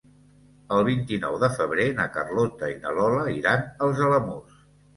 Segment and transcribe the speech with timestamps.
[0.77, 4.61] El vint-i-nou de febrer na Carlota i na Lola iran als Alamús.